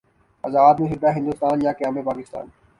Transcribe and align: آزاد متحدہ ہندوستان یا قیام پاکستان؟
آزاد 0.43 0.75
متحدہ 0.81 1.09
ہندوستان 1.15 1.57
یا 1.61 1.71
قیام 1.77 1.95
پاکستان؟ 2.03 2.45